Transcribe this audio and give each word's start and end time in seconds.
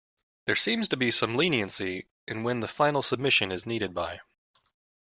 There 0.45 0.55
seems 0.55 0.87
to 0.87 0.97
be 0.97 1.11
some 1.11 1.35
leniency 1.37 2.07
in 2.27 2.41
when 2.41 2.61
the 2.61 2.67
final 2.67 3.03
submission 3.03 3.51
is 3.51 3.67
needed 3.67 3.93
by. 3.93 4.21